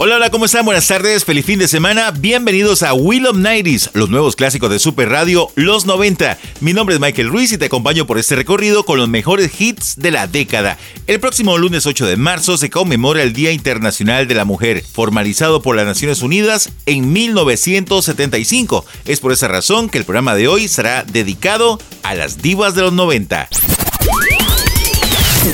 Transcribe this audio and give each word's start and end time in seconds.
Hola, 0.00 0.14
hola, 0.14 0.30
¿cómo 0.30 0.44
están? 0.44 0.64
Buenas 0.64 0.86
tardes, 0.86 1.24
feliz 1.24 1.44
fin 1.44 1.58
de 1.58 1.66
semana. 1.66 2.12
Bienvenidos 2.12 2.84
a 2.84 2.94
Will 2.94 3.26
of 3.26 3.36
Nighties, 3.36 3.90
los 3.94 4.08
nuevos 4.08 4.36
clásicos 4.36 4.70
de 4.70 4.78
Super 4.78 5.08
Radio, 5.08 5.50
los 5.56 5.86
90. 5.86 6.38
Mi 6.60 6.72
nombre 6.72 6.94
es 6.94 7.00
Michael 7.00 7.30
Ruiz 7.30 7.50
y 7.50 7.58
te 7.58 7.64
acompaño 7.64 8.06
por 8.06 8.16
este 8.16 8.36
recorrido 8.36 8.84
con 8.84 8.96
los 8.96 9.08
mejores 9.08 9.60
hits 9.60 9.96
de 9.96 10.12
la 10.12 10.28
década. 10.28 10.78
El 11.08 11.18
próximo 11.18 11.58
lunes 11.58 11.84
8 11.84 12.06
de 12.06 12.16
marzo 12.16 12.56
se 12.56 12.70
conmemora 12.70 13.24
el 13.24 13.32
Día 13.32 13.50
Internacional 13.50 14.28
de 14.28 14.36
la 14.36 14.44
Mujer, 14.44 14.84
formalizado 14.84 15.62
por 15.62 15.74
las 15.74 15.84
Naciones 15.84 16.22
Unidas 16.22 16.70
en 16.86 17.12
1975. 17.12 18.86
Es 19.04 19.18
por 19.18 19.32
esa 19.32 19.48
razón 19.48 19.88
que 19.88 19.98
el 19.98 20.04
programa 20.04 20.36
de 20.36 20.46
hoy 20.46 20.68
será 20.68 21.02
dedicado 21.02 21.80
a 22.04 22.14
las 22.14 22.40
divas 22.40 22.76
de 22.76 22.82
los 22.82 22.92
90. 22.92 23.48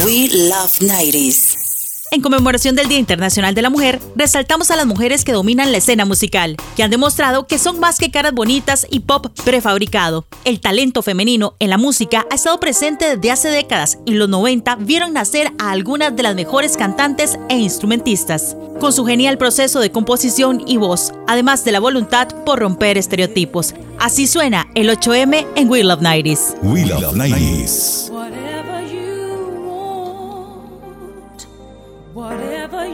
We 0.05 0.29
Love 0.29 0.81
90s. 0.83 1.64
En 2.15 2.21
conmemoración 2.21 2.77
del 2.77 2.87
Día 2.87 2.99
Internacional 2.99 3.57
de 3.57 3.63
la 3.63 3.71
Mujer, 3.71 4.01
resaltamos 4.15 4.71
a 4.71 4.77
las 4.77 4.87
mujeres 4.87 5.25
que 5.25 5.33
dominan 5.33 5.73
la 5.73 5.79
escena 5.79 6.05
musical, 6.05 6.57
que 6.77 6.85
han 6.85 6.91
demostrado 6.93 7.49
que 7.49 7.59
son 7.59 7.81
más 7.81 7.99
que 7.99 8.13
caras 8.13 8.33
bonitas 8.33 8.87
y 8.89 9.01
pop 9.01 9.27
prefabricado. 9.45 10.25
El 10.45 10.61
talento 10.61 11.03
femenino 11.03 11.57
en 11.59 11.71
la 11.71 11.77
música 11.77 12.25
ha 12.31 12.37
estado 12.37 12.61
presente 12.61 13.17
desde 13.17 13.33
hace 13.33 13.49
décadas 13.49 13.99
y 14.07 14.13
los 14.13 14.29
90 14.29 14.77
vieron 14.77 15.13
nacer 15.13 15.51
a 15.59 15.73
algunas 15.73 16.15
de 16.15 16.23
las 16.23 16.37
mejores 16.37 16.77
cantantes 16.77 17.37
e 17.49 17.57
instrumentistas, 17.57 18.57
con 18.79 18.93
su 18.93 19.05
genial 19.05 19.37
proceso 19.37 19.81
de 19.81 19.91
composición 19.91 20.63
y 20.69 20.77
voz, 20.77 21.13
además 21.27 21.65
de 21.65 21.73
la 21.73 21.81
voluntad 21.81 22.29
por 22.47 22.61
romper 22.61 22.97
estereotipos. 22.97 23.75
Así 23.99 24.29
suena 24.29 24.69
el 24.77 24.89
8M 24.89 25.49
en 25.57 25.69
We 25.69 25.83
Love 25.83 26.01
90s. 26.01 26.63
We 26.63 26.87
Love 26.87 27.17
90s. 27.17 28.44
Never. 32.67 32.94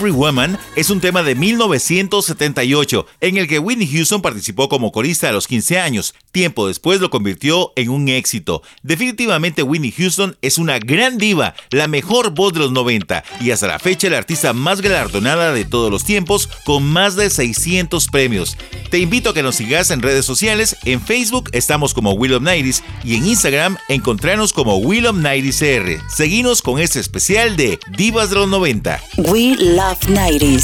Every 0.00 0.12
Woman 0.12 0.56
es 0.76 0.88
un 0.88 1.00
tema 1.00 1.22
de 1.22 1.34
1978 1.34 3.06
en 3.20 3.36
el 3.38 3.48
que 3.48 3.58
Whitney 3.58 3.88
Houston 3.88 4.22
participó 4.22 4.68
como 4.68 4.92
corista 4.92 5.28
a 5.28 5.32
los 5.32 5.48
15 5.48 5.80
años. 5.80 6.14
Tiempo 6.30 6.68
después 6.68 7.00
lo 7.00 7.10
convirtió 7.10 7.72
en 7.74 7.90
un 7.90 8.08
éxito. 8.08 8.62
Definitivamente 8.82 9.64
Whitney 9.64 9.90
Houston 9.90 10.36
es 10.42 10.58
una 10.58 10.78
gran 10.78 11.18
diva, 11.18 11.54
la 11.70 11.88
mejor 11.88 12.30
voz 12.30 12.52
de 12.52 12.60
los 12.60 12.72
90 12.72 13.24
y 13.40 13.50
hasta 13.50 13.66
la 13.66 13.78
fecha 13.78 14.08
la 14.10 14.18
artista 14.18 14.52
más 14.52 14.80
galardonada 14.80 15.52
de 15.52 15.64
todos 15.64 15.90
los 15.90 16.04
tiempos 16.04 16.48
con 16.64 16.84
más 16.84 17.16
de 17.16 17.30
600 17.30 18.06
premios. 18.08 18.56
Te 18.90 18.98
invito 18.98 19.30
a 19.30 19.34
que 19.34 19.42
nos 19.42 19.56
sigas 19.56 19.90
en 19.90 20.02
redes 20.02 20.24
sociales. 20.24 20.76
En 20.84 21.00
Facebook 21.00 21.50
estamos 21.52 21.94
como 21.94 22.12
Will 22.12 22.34
of 22.34 22.42
Nighties 22.42 22.82
y 23.04 23.16
en 23.16 23.26
Instagram 23.26 23.76
encontrarnos 23.88 24.52
como 24.52 24.76
Will 24.78 25.06
of 25.06 25.16
Nighties 25.16 25.62
R. 25.62 26.00
Seguimos 26.08 26.62
con 26.62 26.80
este 26.80 27.00
especial 27.00 27.56
de 27.56 27.78
Divas 27.96 28.30
de 28.30 28.36
los 28.36 28.48
90. 28.48 29.00
We 29.16 29.56
love 29.56 29.98
90s. 30.08 30.59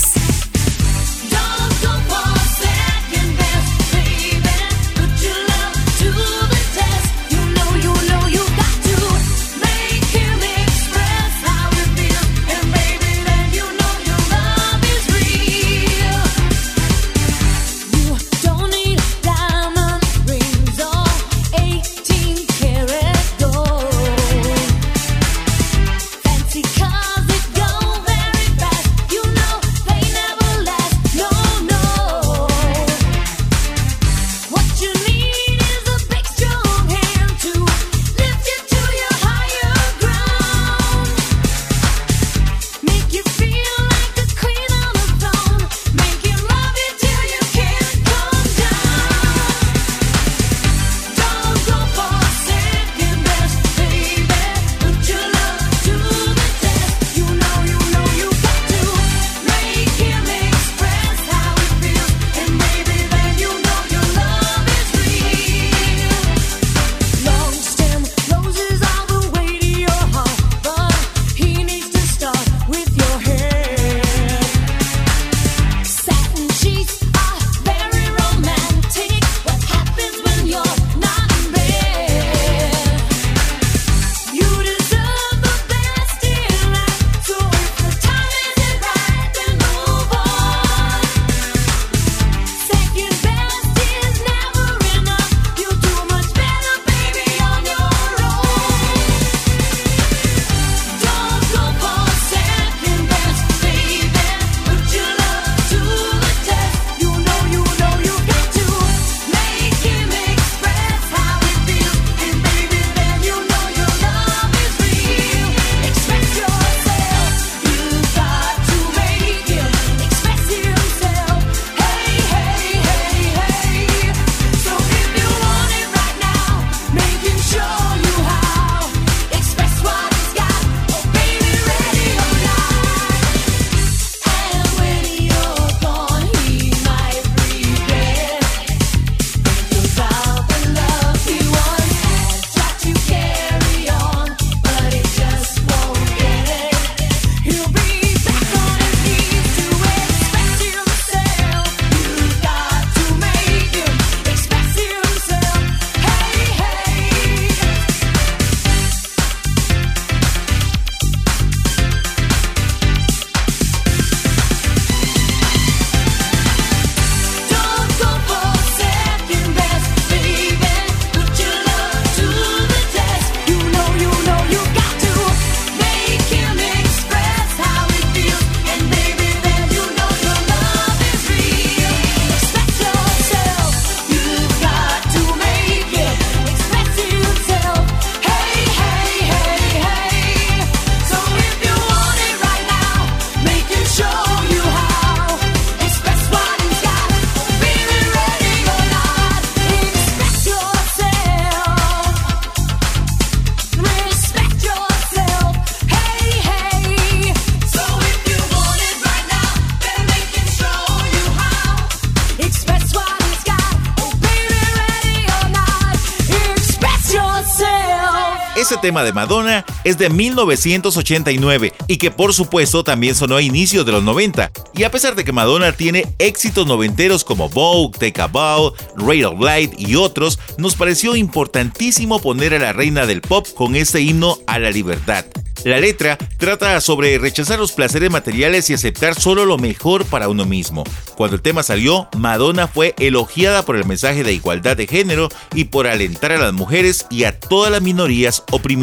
Tema 218.86 219.02
de 219.02 219.12
Madonna 219.12 219.64
es 219.82 219.98
de 219.98 220.08
1989 220.08 221.72
y 221.88 221.96
que 221.96 222.12
por 222.12 222.32
supuesto 222.32 222.84
también 222.84 223.16
sonó 223.16 223.34
a 223.34 223.42
inicios 223.42 223.84
de 223.84 223.90
los 223.90 224.04
90. 224.04 224.52
Y 224.74 224.84
a 224.84 224.92
pesar 224.92 225.16
de 225.16 225.24
que 225.24 225.32
Madonna 225.32 225.72
tiene 225.72 226.06
éxitos 226.20 226.68
noventeros 226.68 227.24
como 227.24 227.48
Vogue, 227.48 227.98
Take 227.98 228.22
a 228.22 228.28
Bow, 228.28 228.74
Ray 228.96 229.24
of 229.24 229.40
Light 229.40 229.72
y 229.76 229.96
otros, 229.96 230.38
nos 230.56 230.76
pareció 230.76 231.16
importantísimo 231.16 232.20
poner 232.20 232.54
a 232.54 232.60
la 232.60 232.72
reina 232.72 233.06
del 233.06 233.22
pop 233.22 233.44
con 233.56 233.74
este 233.74 234.02
himno 234.02 234.38
a 234.46 234.60
la 234.60 234.70
libertad. 234.70 235.24
La 235.64 235.80
letra 235.80 236.16
trata 236.38 236.80
sobre 236.80 237.18
rechazar 237.18 237.58
los 237.58 237.72
placeres 237.72 238.08
materiales 238.08 238.70
y 238.70 238.74
aceptar 238.74 239.20
solo 239.20 239.44
lo 239.44 239.58
mejor 239.58 240.04
para 240.04 240.28
uno 240.28 240.44
mismo. 240.44 240.84
Cuando 241.16 241.34
el 241.34 241.42
tema 241.42 241.64
salió, 241.64 242.08
Madonna 242.16 242.68
fue 242.68 242.94
elogiada 243.00 243.64
por 243.64 243.74
el 243.74 243.84
mensaje 243.84 244.22
de 244.22 244.32
igualdad 244.32 244.76
de 244.76 244.86
género 244.86 245.28
y 245.54 245.64
por 245.64 245.88
alentar 245.88 246.30
a 246.30 246.38
las 246.38 246.52
mujeres 246.52 247.06
y 247.10 247.24
a 247.24 247.36
todas 247.36 247.72
las 247.72 247.82
minorías 247.82 248.44
oprimidas. 248.52 248.75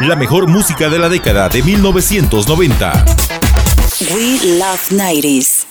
La 0.00 0.16
mejor 0.16 0.48
música 0.48 0.88
de 0.88 0.98
la 0.98 1.08
década 1.08 1.48
de 1.48 1.62
1990. 1.62 3.04
We 4.12 4.58
love 4.58 4.80
90s. 4.90 5.66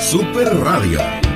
Super 0.00 0.54
Radio. 0.62 1.31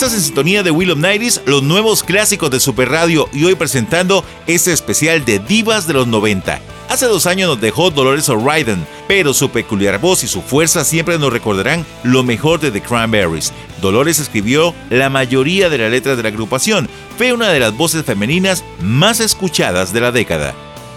Estás 0.00 0.14
en 0.14 0.22
sintonía 0.22 0.62
de 0.62 0.70
Will 0.70 0.92
of 0.92 0.98
los 1.44 1.62
nuevos 1.62 2.02
clásicos 2.02 2.50
de 2.50 2.58
Super 2.58 2.88
Radio 2.88 3.28
y 3.34 3.44
hoy 3.44 3.54
presentando 3.54 4.24
este 4.46 4.72
especial 4.72 5.26
de 5.26 5.40
Divas 5.40 5.86
de 5.86 5.92
los 5.92 6.06
90. 6.06 6.58
Hace 6.88 7.04
dos 7.04 7.26
años 7.26 7.50
nos 7.50 7.60
dejó 7.60 7.90
Dolores 7.90 8.30
O'Riordan, 8.30 8.86
pero 9.06 9.34
su 9.34 9.50
peculiar 9.50 10.00
voz 10.00 10.24
y 10.24 10.26
su 10.26 10.40
fuerza 10.40 10.84
siempre 10.84 11.18
nos 11.18 11.30
recordarán 11.30 11.84
lo 12.02 12.22
mejor 12.22 12.60
de 12.60 12.70
The 12.70 12.80
Cranberries. 12.80 13.52
Dolores 13.82 14.18
escribió 14.20 14.74
la 14.88 15.10
mayoría 15.10 15.68
de 15.68 15.76
las 15.76 15.90
letras 15.90 16.16
de 16.16 16.22
la 16.22 16.30
agrupación, 16.30 16.88
fue 17.18 17.34
una 17.34 17.50
de 17.50 17.60
las 17.60 17.76
voces 17.76 18.02
femeninas 18.02 18.64
más 18.80 19.20
escuchadas 19.20 19.92
de 19.92 20.00
la 20.00 20.12
década. 20.12 20.54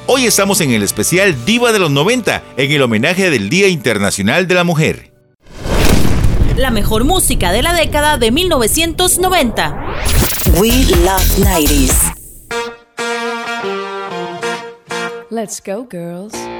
Hoy 0.08 0.28
estamos 0.28 0.62
en 0.62 0.72
el 0.72 0.82
especial 0.82 1.44
Diva 1.44 1.74
de 1.74 1.80
los 1.80 1.92
90, 1.92 2.42
en 2.56 2.72
el 2.72 2.82
homenaje 2.82 3.30
del 3.30 3.50
Día 3.50 3.68
Internacional 3.68 4.48
de 4.48 4.56
la 4.56 4.64
Mujer 4.64 5.13
la 6.58 6.72
mejor 6.72 7.04
música 7.04 7.52
de 7.52 7.62
la 7.62 7.74
década 7.74 8.18
de 8.18 8.32
1990. 8.32 9.76
We 10.60 10.70
love 11.04 11.24
90s. 11.40 12.14
Let's 15.30 15.60
go, 15.60 15.88
girls. 15.90 16.53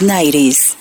90s. 0.00 0.76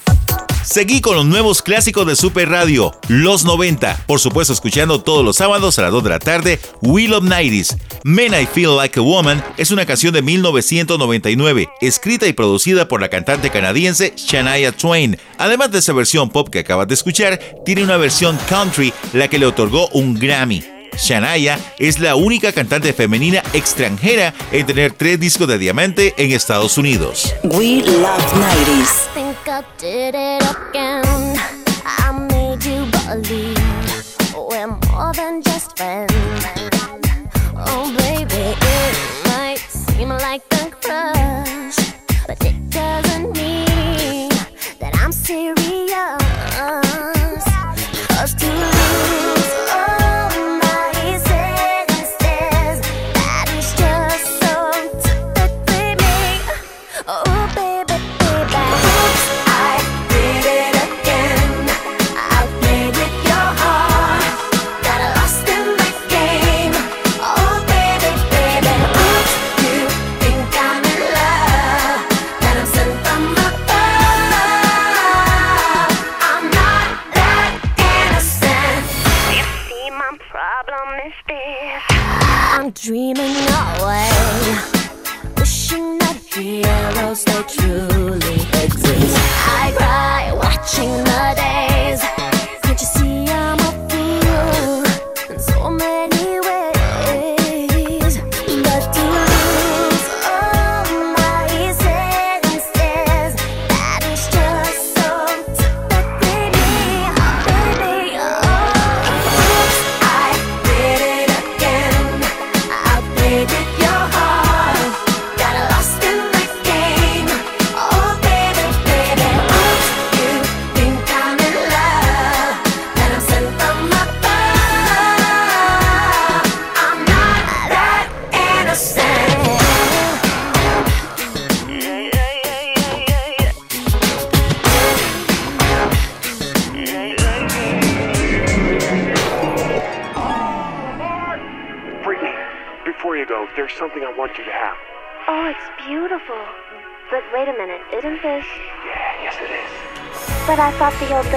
Seguí 0.68 1.00
con 1.00 1.16
los 1.16 1.26
nuevos 1.26 1.62
clásicos 1.62 2.06
de 2.06 2.18
Super 2.18 2.50
Radio, 2.50 2.92
Los 3.08 3.46
90. 3.46 4.04
Por 4.06 4.20
supuesto, 4.20 4.52
escuchando 4.52 5.02
todos 5.02 5.24
los 5.24 5.38
sábados 5.38 5.80
a 5.80 5.84
las 5.84 5.92
2 5.94 6.04
de 6.04 6.10
la 6.10 6.20
tarde, 6.20 6.60
Will 6.82 7.14
of 7.14 7.24
Nighties. 7.24 7.78
Men 8.04 8.34
I 8.34 8.46
Feel 8.46 8.76
Like 8.76 9.00
a 9.00 9.02
Woman 9.02 9.42
es 9.56 9.72
una 9.72 9.86
canción 9.86 10.14
de 10.14 10.22
1999, 10.22 11.70
escrita 11.80 12.28
y 12.28 12.34
producida 12.34 12.90
por 12.90 13.00
la 13.00 13.08
cantante 13.08 13.50
canadiense 13.50 14.14
Shania 14.18 14.74
Twain. 14.74 15.18
Además 15.38 15.72
de 15.72 15.80
esa 15.80 15.94
versión 15.94 16.30
pop 16.30 16.50
que 16.50 16.60
acabas 16.60 16.90
de 16.90 16.96
escuchar, 16.96 17.40
tiene 17.64 17.84
una 17.84 17.96
versión 17.96 18.38
country, 18.50 18.94
la 19.14 19.30
que 19.30 19.40
le 19.40 19.46
otorgó 19.46 19.88
un 19.94 20.16
Grammy. 20.16 20.77
Shania 20.98 21.60
es 21.80 22.00
la 22.00 22.16
única 22.16 22.52
cantante 22.52 22.94
femenina 22.94 23.44
extranjera 23.54 24.34
en 24.52 24.66
tener 24.66 24.92
tres 24.92 25.20
discos 25.20 25.48
de 25.48 25.58
diamante 25.58 26.14
en 26.18 26.32
Estados 26.32 26.78
Unidos. 26.78 27.34
We 27.44 27.84
love 27.84 28.22
90s. 28.34 29.08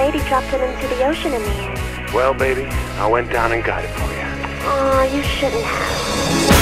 lady 0.01 0.19
dropped 0.27 0.47
him 0.47 0.61
into 0.61 0.87
the 0.87 1.05
ocean 1.05 1.31
in 1.31 1.43
the 1.43 1.49
end. 1.49 2.11
Well, 2.11 2.33
baby, 2.33 2.65
I 2.97 3.05
went 3.05 3.31
down 3.31 3.51
and 3.51 3.63
got 3.63 3.83
it 3.85 3.91
for 3.91 4.11
you. 4.11 4.25
Aw, 4.65 4.99
oh, 4.99 5.15
you 5.15 5.21
shouldn't 5.21 5.63
have. 5.63 6.60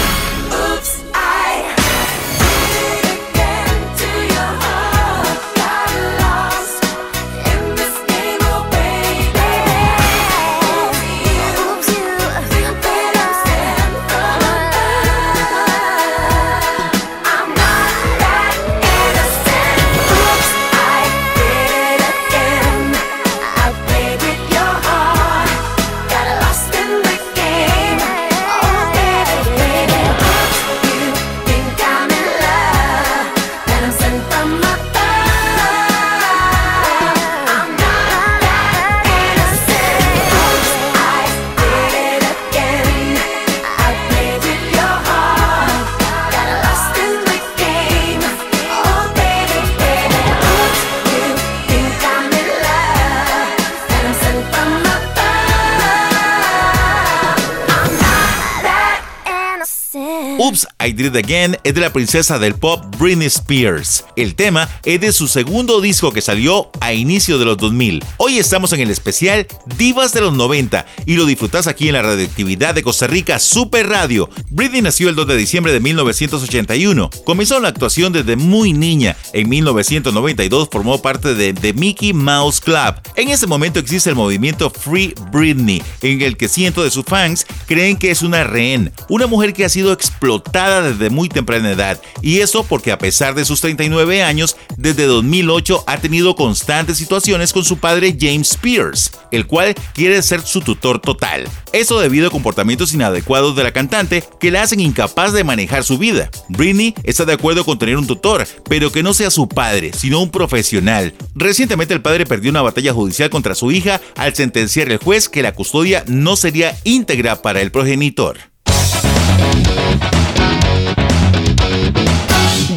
Oops, 60.40 60.66
I 60.82 60.94
Did 60.94 61.08
It 61.08 61.16
Again 61.18 61.58
es 61.66 61.74
de 61.74 61.82
la 61.82 61.92
princesa 61.92 62.40
del 62.40 62.56
pop 62.56 62.86
Britney 62.98 63.28
Spears. 63.28 64.06
El 64.16 64.36
tema 64.36 64.70
es 64.86 65.02
de 65.02 65.12
su 65.12 65.28
segundo 65.28 65.82
disco 65.82 66.14
que 66.14 66.22
salió 66.22 66.72
a 66.80 66.94
inicio 66.94 67.38
de 67.38 67.44
los 67.44 67.58
2000. 67.58 68.02
Hoy 68.16 68.40
estamos 68.40 68.72
en 68.72 68.80
el 68.80 68.90
especial 68.90 69.46
Divas 69.78 70.14
de 70.14 70.22
los 70.22 70.34
90 70.34 70.86
y 71.06 71.18
lo 71.18 71.26
disfrutas 71.26 71.68
aquí 71.68 71.90
en 71.90 71.96
la 71.96 72.02
radioactividad 72.02 72.74
de 72.74 72.84
Costa 72.84 73.08
Rica 73.08 73.40
Super 73.40 73.90
Radio. 73.90 74.30
Britney 74.52 74.82
nació 74.82 75.10
el 75.10 75.16
2 75.16 75.28
de 75.28 75.36
diciembre 75.36 75.74
de 75.74 75.82
1981. 75.82 77.10
Comenzó 77.26 77.60
la 77.60 77.68
actuación 77.68 78.14
desde 78.14 78.38
muy 78.38 78.72
niña. 78.72 79.18
En 79.34 79.50
1992 79.50 80.70
formó 80.72 81.02
parte 81.02 81.36
de 81.36 81.52
The 81.52 81.74
Mickey 81.74 82.14
Mouse 82.14 82.62
Club. 82.62 82.96
En 83.18 83.28
ese 83.28 83.48
momento 83.48 83.80
existe 83.80 84.12
el 84.12 84.16
movimiento 84.16 84.70
Free 84.70 85.14
Britney, 85.34 85.84
en 86.02 86.22
el 86.22 86.38
que 86.38 86.48
cientos 86.48 86.86
de 86.86 86.92
sus 86.92 87.04
fans 87.04 87.46
creen 87.68 87.98
que 87.98 88.12
es 88.12 88.22
una 88.22 88.46
rehén, 88.46 88.94
una 89.10 89.28
mujer 89.28 89.52
que 89.52 89.66
ha 89.66 89.70
sido 89.70 89.92
explotada 89.92 90.69
desde 90.70 91.10
muy 91.10 91.30
temprana 91.30 91.72
edad. 91.72 92.02
Y 92.22 92.40
eso 92.40 92.64
porque 92.64 92.92
a 92.92 92.98
pesar 92.98 93.36
de 93.36 93.46
sus 93.46 93.62
39 93.62 94.24
años, 94.24 94.56
desde 94.78 95.06
2008 95.06 95.84
ha 95.88 95.98
tenido 95.98 96.36
constantes 96.36 96.98
situaciones 96.98 97.54
con 97.54 97.66
su 97.66 97.78
padre 97.78 98.16
James 98.20 98.52
Spears, 98.52 99.12
el 99.32 99.48
cual 99.48 99.76
quiere 99.94 100.22
ser 100.22 100.42
su 100.42 100.62
tutor 100.62 101.00
total. 101.00 101.48
Eso 101.74 102.00
debido 102.00 102.28
a 102.28 102.32
comportamientos 102.32 102.94
inadecuados 102.94 103.56
de 103.56 103.64
la 103.64 103.72
cantante 103.72 104.24
que 104.40 104.52
la 104.52 104.62
hacen 104.62 104.80
incapaz 104.80 105.34
de 105.34 105.44
manejar 105.44 105.84
su 105.84 105.98
vida. 105.98 106.30
Britney 106.50 106.94
está 107.04 107.26
de 107.26 107.34
acuerdo 107.34 107.66
con 107.66 107.80
tener 107.80 107.98
un 107.98 108.08
tutor, 108.08 108.48
pero 108.68 108.92
que 108.92 109.04
no 109.04 109.14
sea 109.14 109.32
su 109.32 109.48
padre, 109.48 109.92
sino 109.94 110.22
un 110.22 110.30
profesional. 110.30 111.14
Recientemente 111.36 111.94
el 111.94 112.02
padre 112.02 112.26
perdió 112.26 112.52
una 112.52 112.62
batalla 112.62 112.94
judicial 112.94 113.30
contra 113.30 113.56
su 113.56 113.72
hija 113.72 114.02
al 114.16 114.36
sentenciar 114.36 114.92
el 114.92 114.98
juez 114.98 115.30
que 115.30 115.44
la 115.44 115.54
custodia 115.54 116.04
no 116.08 116.36
sería 116.36 116.78
íntegra 116.84 117.42
para 117.42 117.62
el 117.62 117.72
progenitor. 117.72 118.38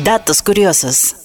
Datos 0.00 0.40
curiosos. 0.40 1.16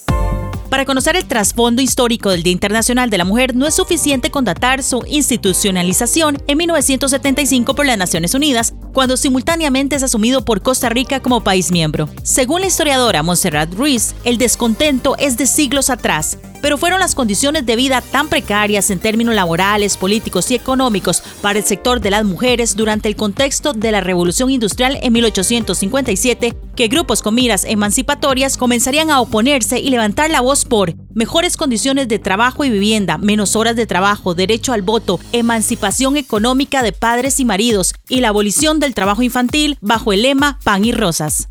Para 0.69 0.84
conocer 0.84 1.15
el 1.15 1.23
trasfondo 1.23 1.82
histórico 1.82 2.30
del 2.30 2.43
Día 2.43 2.51
Internacional 2.51 3.10
de 3.10 3.17
la 3.17 3.23
Mujer, 3.23 3.56
no 3.56 3.65
es 3.65 3.75
suficiente 3.75 4.30
con 4.30 4.43
datar 4.43 4.84
su 4.84 5.06
institucionalización 5.08 6.43
en 6.47 6.58
1975 6.58 7.73
por 7.73 7.86
las 7.86 7.97
Naciones 7.97 8.34
Unidas, 8.34 8.73
cuando 8.91 9.15
simultáneamente 9.15 9.95
es 9.95 10.03
asumido 10.03 10.43
por 10.43 10.62
Costa 10.62 10.89
Rica 10.89 11.21
como 11.21 11.45
país 11.45 11.71
miembro. 11.71 12.10
Según 12.23 12.60
la 12.60 12.67
historiadora 12.67 13.23
Montserrat 13.23 13.73
Ruiz, 13.73 14.13
el 14.25 14.38
descontento 14.38 15.15
es 15.17 15.38
de 15.38 15.47
siglos 15.47 15.89
atrás, 15.89 16.38
pero 16.62 16.77
fueron 16.77 16.99
las 16.99 17.15
condiciones 17.15 17.65
de 17.65 17.77
vida 17.77 18.01
tan 18.01 18.27
precarias 18.27 18.89
en 18.89 18.99
términos 18.99 19.34
laborales, 19.34 19.95
políticos 19.95 20.51
y 20.51 20.56
económicos 20.56 21.23
para 21.41 21.58
el 21.58 21.63
sector 21.63 22.01
de 22.01 22.12
las 22.12 22.25
mujeres 22.25 22.75
durante 22.75 23.08
el 23.08 23.15
contexto 23.15 23.71
de 23.71 23.93
la 23.93 24.01
Revolución 24.01 24.49
Industrial 24.49 24.99
en 25.01 25.13
1857 25.13 26.66
que 26.78 26.88
grupos 26.88 27.22
con 27.22 27.36
miras 27.36 27.66
emancipatorias 27.66 28.56
comenzarían 28.56 29.10
a 29.10 29.20
oponerse 29.20 29.80
y 29.80 29.90
levantar 29.90 30.30
la 30.30 30.42
voz 30.42 30.63
por 30.63 30.94
mejores 31.13 31.58
condiciones 31.58 32.08
de 32.08 32.20
trabajo 32.20 32.63
y 32.63 32.70
vivienda, 32.70 33.18
menos 33.18 33.56
horas 33.56 33.76
de 33.76 33.88
trabajo, 33.88 34.36
derecho 34.36 34.72
al 34.72 34.84
voto, 34.84 35.20
emancipación 35.34 36.16
económica 36.16 36.84
de 36.84 36.94
padres 36.94 37.40
y 37.40 37.46
maridos 37.46 37.96
y 38.08 38.22
la 38.22 38.30
abolición 38.30 38.80
del 38.80 38.94
trabajo 38.94 39.24
infantil 39.24 39.78
bajo 39.82 40.13
el 40.13 40.22
lema 40.22 40.60
Pan 40.63 40.86
y 40.86 40.92
Rosas. 40.92 41.50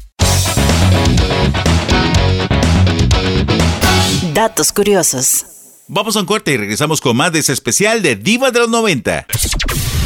Datos 4.32 4.72
curiosos. 4.72 5.44
Vamos 5.88 6.16
a 6.16 6.20
un 6.20 6.26
corte 6.26 6.52
y 6.52 6.56
regresamos 6.56 7.00
con 7.00 7.16
más 7.16 7.32
de 7.32 7.40
ese 7.40 7.52
especial 7.52 8.00
de 8.00 8.14
Divas 8.14 8.52
de 8.52 8.60
los 8.60 8.68
90. 8.68 9.26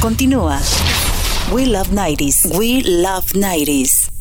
Continúa. 0.00 0.60
We 1.52 1.66
love 1.66 1.88
90s. 1.90 2.56
We 2.56 2.82
love 2.82 3.26
90s. 3.34 4.19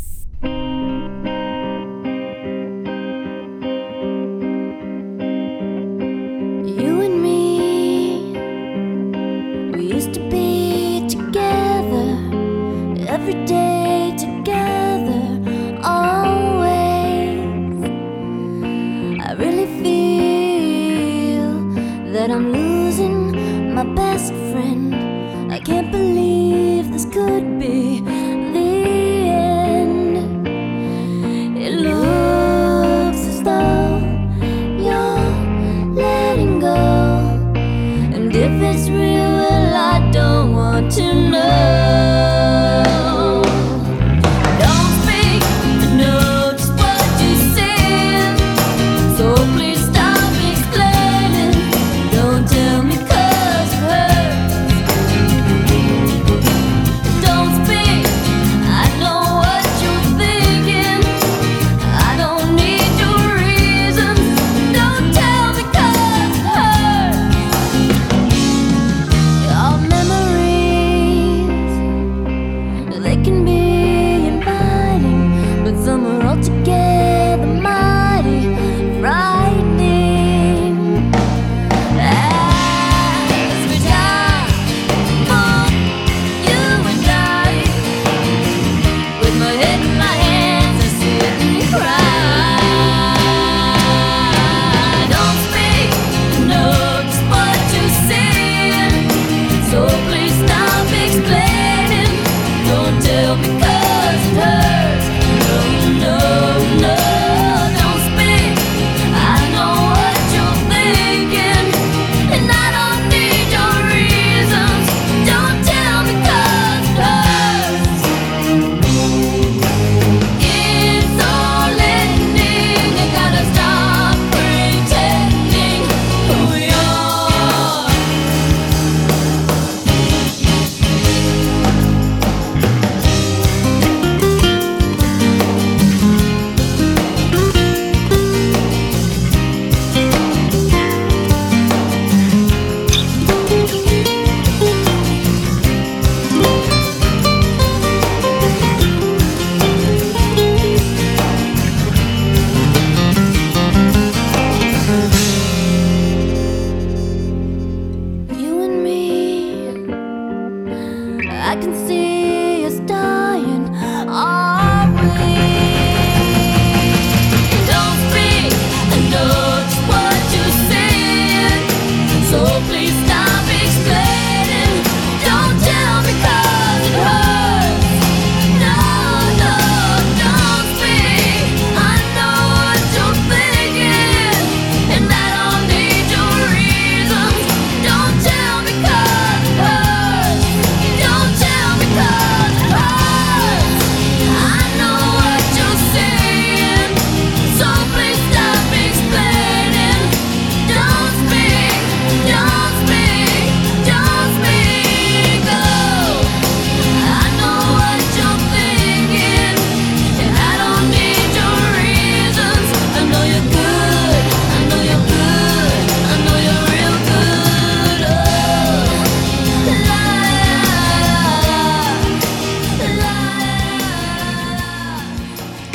To 40.89 41.28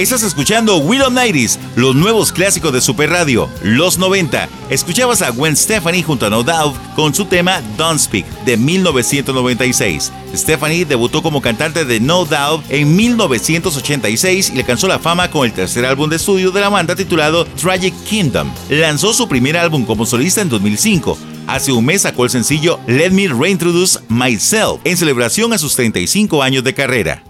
Estás 0.04 0.22
escuchando 0.22 0.76
Will 0.76 1.00
of 1.00 1.14
Nighties, 1.14 1.58
los 1.76 1.94
nuevos 1.94 2.30
clásicos 2.30 2.74
de 2.74 2.82
Super 2.82 3.08
Radio, 3.08 3.48
los 3.62 3.96
90. 3.96 4.50
Escuchabas 4.68 5.22
a 5.22 5.30
Gwen 5.30 5.56
Stefani 5.56 6.02
junto 6.02 6.26
a 6.26 6.30
No 6.30 6.42
Doubt 6.42 6.76
con 6.94 7.14
su 7.14 7.24
tema 7.24 7.62
Don't 7.78 7.98
Speak 7.98 8.26
de 8.44 8.58
1996. 8.58 10.12
Stephanie 10.34 10.84
debutó 10.84 11.22
como 11.22 11.40
cantante 11.40 11.86
de 11.86 12.00
No 12.00 12.26
Doubt 12.26 12.66
en 12.68 12.94
1986 12.94 14.52
y 14.54 14.58
alcanzó 14.58 14.88
la 14.88 14.98
fama 14.98 15.30
con 15.30 15.46
el 15.46 15.54
tercer 15.54 15.86
álbum 15.86 16.10
de 16.10 16.16
estudio 16.16 16.50
de 16.50 16.60
la 16.60 16.68
banda 16.68 16.94
titulado 16.94 17.46
Tragic 17.46 17.94
Kingdom. 18.04 18.52
Lanzó 18.68 19.14
su 19.14 19.26
primer 19.26 19.56
álbum 19.56 19.86
como 19.86 20.04
solista 20.04 20.42
en 20.42 20.50
2005. 20.50 21.16
Hace 21.46 21.72
un 21.72 21.82
mes 21.82 22.02
sacó 22.02 22.24
el 22.24 22.30
sencillo 22.30 22.78
Let 22.86 23.12
Me 23.12 23.28
Reintroduce 23.28 24.00
Myself 24.10 24.82
en 24.84 24.98
celebración 24.98 25.54
a 25.54 25.58
sus 25.58 25.74
35 25.74 26.42
años 26.42 26.62
de 26.62 26.74
carrera. 26.74 27.22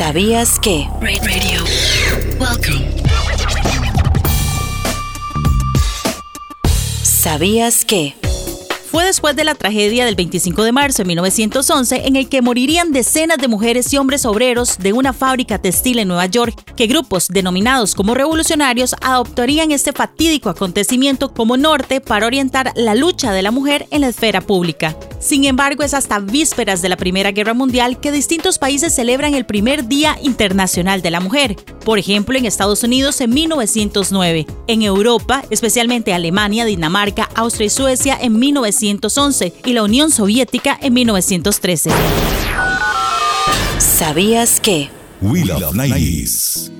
¿Sabías 0.00 0.58
que? 0.58 0.88
Radio. 1.02 1.62
Welcome. 2.40 2.88
¿Sabías 7.02 7.84
que? 7.84 8.14
Fue 8.90 9.04
después 9.04 9.36
de 9.36 9.44
la 9.44 9.54
tragedia 9.54 10.04
del 10.04 10.16
25 10.16 10.64
de 10.64 10.72
marzo 10.72 11.04
de 11.04 11.06
1911 11.06 12.08
en 12.08 12.16
el 12.16 12.28
que 12.28 12.42
morirían 12.42 12.90
decenas 12.90 13.38
de 13.38 13.46
mujeres 13.46 13.92
y 13.92 13.98
hombres 13.98 14.26
obreros 14.26 14.78
de 14.78 14.92
una 14.92 15.12
fábrica 15.12 15.58
textil 15.58 16.00
en 16.00 16.08
Nueva 16.08 16.26
York 16.26 16.60
que 16.74 16.88
grupos 16.88 17.28
denominados 17.28 17.94
como 17.94 18.16
revolucionarios 18.16 18.96
adoptarían 19.00 19.70
este 19.70 19.92
fatídico 19.92 20.50
acontecimiento 20.50 21.32
como 21.32 21.56
norte 21.56 22.00
para 22.00 22.26
orientar 22.26 22.72
la 22.74 22.96
lucha 22.96 23.32
de 23.32 23.42
la 23.42 23.52
mujer 23.52 23.86
en 23.92 24.00
la 24.00 24.08
esfera 24.08 24.40
pública. 24.40 24.96
Sin 25.20 25.44
embargo, 25.44 25.84
es 25.84 25.94
hasta 25.94 26.18
vísperas 26.18 26.82
de 26.82 26.88
la 26.88 26.96
Primera 26.96 27.30
Guerra 27.30 27.54
Mundial 27.54 28.00
que 28.00 28.10
distintos 28.10 28.58
países 28.58 28.92
celebran 28.92 29.34
el 29.34 29.46
primer 29.46 29.86
Día 29.86 30.16
Internacional 30.22 31.02
de 31.02 31.10
la 31.10 31.20
Mujer. 31.20 31.56
Por 31.84 31.98
ejemplo, 31.98 32.36
en 32.36 32.46
Estados 32.46 32.82
Unidos 32.82 33.20
en 33.20 33.30
1909, 33.30 34.46
en 34.66 34.82
Europa, 34.82 35.44
especialmente 35.50 36.14
Alemania, 36.14 36.64
Dinamarca, 36.64 37.28
Austria 37.34 37.66
y 37.66 37.70
Suecia 37.70 38.18
en 38.20 38.38
1911 38.80 39.52
y 39.64 39.72
la 39.72 39.82
Unión 39.82 40.10
Soviética 40.10 40.78
en 40.80 40.94
1913. 40.94 41.90
¿Sabías 43.78 44.60
que? 44.60 44.88
We 45.20 45.44
Love 45.44 45.74
90s. 45.74 46.79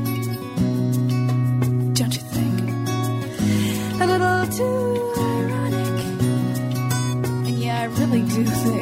Do 8.33 8.45
think 8.45 8.80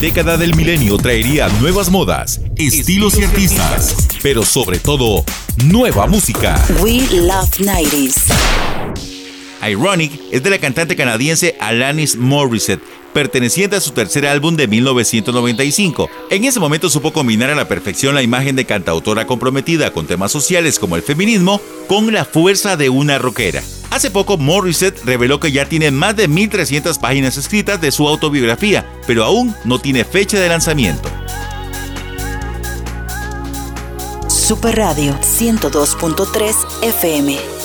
Década 0.00 0.36
del 0.36 0.56
milenio 0.56 0.96
traería 0.96 1.48
nuevas 1.60 1.90
modas, 1.90 2.40
estilos 2.56 3.18
y 3.18 3.24
artistas, 3.24 4.08
pero 4.22 4.42
sobre 4.42 4.78
todo, 4.78 5.24
nueva 5.64 6.06
música. 6.06 6.60
We 6.80 7.00
love 7.10 7.50
90s. 7.58 8.61
Ironic 9.68 10.20
es 10.30 10.42
de 10.42 10.50
la 10.50 10.58
cantante 10.58 10.96
canadiense 10.96 11.56
Alanis 11.60 12.16
Morissette, 12.16 12.82
perteneciente 13.12 13.76
a 13.76 13.80
su 13.80 13.92
tercer 13.92 14.26
álbum 14.26 14.56
de 14.56 14.66
1995. 14.68 16.08
En 16.30 16.44
ese 16.44 16.60
momento 16.60 16.88
supo 16.90 17.12
combinar 17.12 17.50
a 17.50 17.54
la 17.54 17.68
perfección 17.68 18.14
la 18.14 18.22
imagen 18.22 18.56
de 18.56 18.64
cantautora 18.64 19.26
comprometida 19.26 19.92
con 19.92 20.06
temas 20.06 20.32
sociales 20.32 20.78
como 20.78 20.96
el 20.96 21.02
feminismo 21.02 21.60
con 21.88 22.12
la 22.12 22.24
fuerza 22.24 22.76
de 22.76 22.88
una 22.88 23.18
rockera. 23.18 23.62
Hace 23.90 24.10
poco 24.10 24.38
Morissette 24.38 25.04
reveló 25.04 25.38
que 25.38 25.52
ya 25.52 25.66
tiene 25.66 25.90
más 25.90 26.16
de 26.16 26.28
1.300 26.28 26.98
páginas 26.98 27.36
escritas 27.36 27.80
de 27.80 27.92
su 27.92 28.08
autobiografía, 28.08 28.90
pero 29.06 29.24
aún 29.24 29.54
no 29.64 29.78
tiene 29.78 30.04
fecha 30.04 30.40
de 30.40 30.48
lanzamiento. 30.48 31.10
Super 34.28 34.76
Radio 34.76 35.14
102.3 35.20 36.54
FM. 36.82 37.61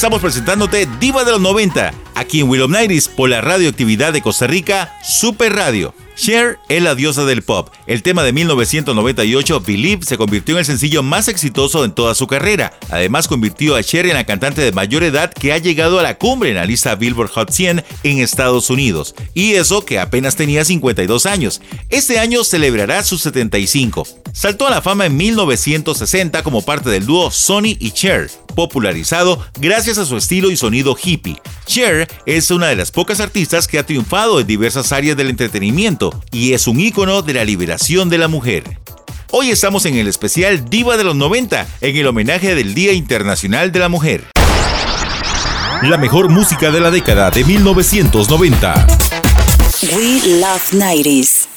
Estamos 0.00 0.22
presentándote 0.22 0.88
Diva 0.98 1.24
de 1.24 1.32
los 1.32 1.42
90, 1.42 1.92
aquí 2.14 2.40
en 2.40 2.48
Will 2.48 2.62
of 2.62 2.70
Nighties 2.70 3.06
por 3.06 3.28
la 3.28 3.42
radioactividad 3.42 4.14
de 4.14 4.22
Costa 4.22 4.46
Rica, 4.46 4.96
Super 5.04 5.54
Radio. 5.54 5.92
Cher 6.20 6.58
es 6.68 6.82
la 6.82 6.94
diosa 6.94 7.24
del 7.24 7.40
pop. 7.40 7.70
El 7.86 8.02
tema 8.02 8.22
de 8.22 8.34
1998, 8.34 9.62
Believe, 9.66 10.04
se 10.04 10.18
convirtió 10.18 10.54
en 10.54 10.58
el 10.58 10.64
sencillo 10.66 11.02
más 11.02 11.28
exitoso 11.28 11.82
en 11.82 11.92
toda 11.92 12.14
su 12.14 12.26
carrera. 12.26 12.74
Además, 12.90 13.26
convirtió 13.26 13.74
a 13.74 13.82
Cher 13.82 14.04
en 14.04 14.12
la 14.12 14.26
cantante 14.26 14.60
de 14.60 14.70
mayor 14.70 15.02
edad 15.02 15.32
que 15.32 15.54
ha 15.54 15.56
llegado 15.56 15.98
a 15.98 16.02
la 16.02 16.18
cumbre 16.18 16.50
en 16.50 16.56
la 16.56 16.66
lista 16.66 16.94
Billboard 16.94 17.30
Hot 17.30 17.50
100 17.50 17.82
en 18.02 18.18
Estados 18.18 18.68
Unidos. 18.68 19.14
Y 19.32 19.52
eso 19.52 19.86
que 19.86 19.98
apenas 19.98 20.36
tenía 20.36 20.62
52 20.62 21.24
años. 21.24 21.62
Este 21.88 22.18
año 22.18 22.44
celebrará 22.44 23.02
sus 23.02 23.22
75. 23.22 24.06
Saltó 24.34 24.66
a 24.66 24.70
la 24.70 24.82
fama 24.82 25.06
en 25.06 25.16
1960 25.16 26.42
como 26.42 26.62
parte 26.62 26.90
del 26.90 27.06
dúo 27.06 27.30
Sony 27.30 27.76
y 27.80 27.92
Cher, 27.92 28.30
popularizado 28.54 29.44
gracias 29.58 29.96
a 29.96 30.04
su 30.04 30.18
estilo 30.18 30.50
y 30.50 30.56
sonido 30.56 30.96
hippie. 31.02 31.40
Cher 31.66 32.08
es 32.26 32.50
una 32.50 32.68
de 32.68 32.76
las 32.76 32.90
pocas 32.90 33.20
artistas 33.20 33.66
que 33.66 33.78
ha 33.78 33.86
triunfado 33.86 34.38
en 34.38 34.46
diversas 34.46 34.92
áreas 34.92 35.16
del 35.16 35.30
entretenimiento 35.30 36.09
y 36.30 36.52
es 36.52 36.66
un 36.66 36.80
ícono 36.80 37.22
de 37.22 37.34
la 37.34 37.44
liberación 37.44 38.08
de 38.08 38.18
la 38.18 38.28
mujer. 38.28 38.78
Hoy 39.30 39.50
estamos 39.50 39.86
en 39.86 39.96
el 39.96 40.08
especial 40.08 40.68
Diva 40.68 40.96
de 40.96 41.04
los 41.04 41.14
90, 41.14 41.66
en 41.80 41.96
el 41.96 42.06
homenaje 42.06 42.54
del 42.54 42.74
Día 42.74 42.92
Internacional 42.92 43.70
de 43.72 43.78
la 43.78 43.88
Mujer. 43.88 44.24
La 45.82 45.96
mejor 45.98 46.28
música 46.28 46.70
de 46.70 46.80
la 46.80 46.90
década 46.90 47.30
de 47.30 47.44
1990. 47.44 48.86
We 49.94 50.20
love 50.40 50.62
90s. 50.72 51.48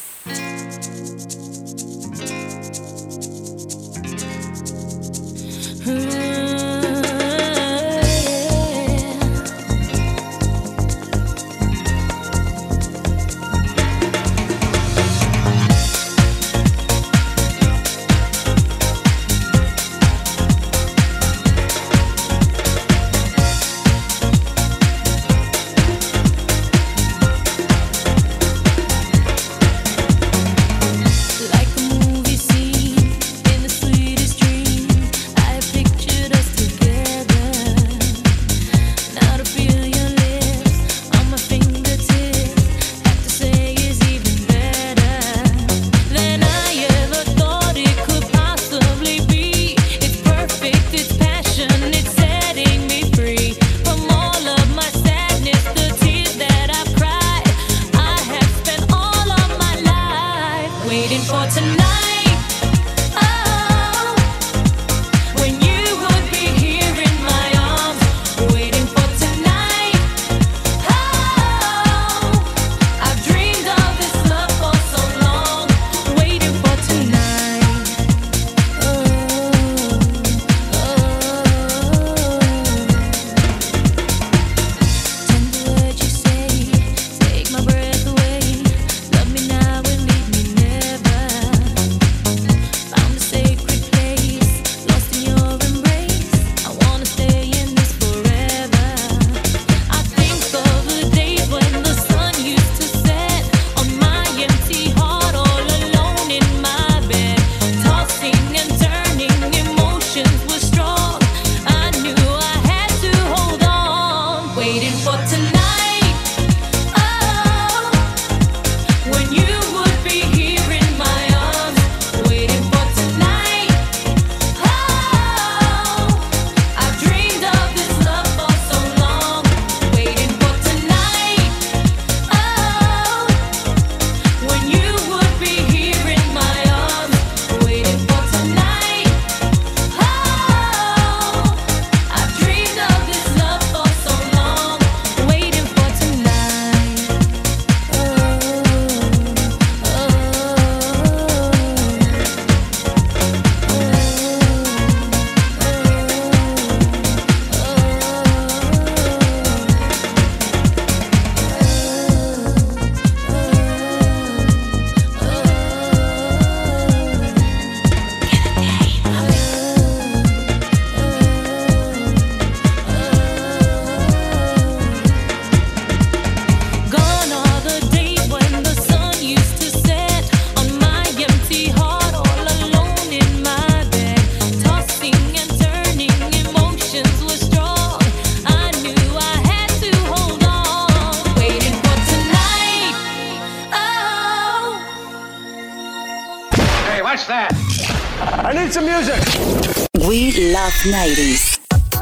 90s. 200.86 201.53